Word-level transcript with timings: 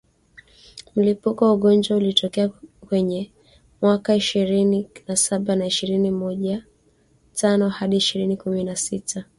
Mlipuko 0.95 1.45
wa 1.45 1.53
ugonjwa 1.53 1.97
ulitokea 1.97 2.49
Kenya 2.89 3.25
mwaka 3.81 4.15
ishirini 4.15 4.87
na 5.07 5.15
saba 5.15 5.55
na 5.55 5.65
ishirini 5.65 6.11
mojatanohadi 6.11 7.95
ishirini 7.97 8.37
kumi 8.37 8.63
na 8.63 8.75
sita 8.75 9.25